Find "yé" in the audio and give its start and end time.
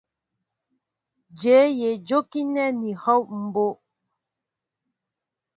1.79-1.89